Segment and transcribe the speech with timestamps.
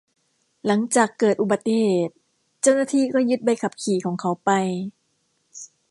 [0.65, 2.13] หลังจากเกิดอุบัติเหตุ
[2.61, 4.51] เจ้าหน้าที่ก็ยึดใบขับขี่ของเขาไป